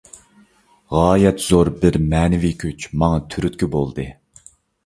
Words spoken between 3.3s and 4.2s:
تۈرتكە بولدى.